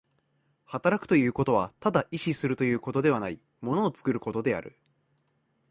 [0.65, 4.75] 働くということはただ意志するということではない、物を作ることである。